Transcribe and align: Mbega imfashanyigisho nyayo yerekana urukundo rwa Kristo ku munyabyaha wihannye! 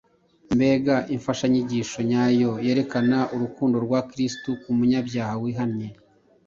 Mbega 0.55 0.95
imfashanyigisho 1.15 1.97
nyayo 2.09 2.51
yerekana 2.65 3.17
urukundo 3.35 3.75
rwa 3.85 3.99
Kristo 4.09 4.49
ku 4.61 4.69
munyabyaha 4.77 5.33
wihannye! 5.43 5.87